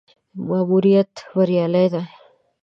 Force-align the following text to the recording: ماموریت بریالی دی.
ماموریت 0.47 1.13
بریالی 1.33 1.85
دی. 1.91 2.03